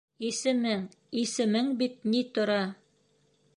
[0.27, 0.79] Исемең,
[1.25, 2.59] исемең бит ни тора!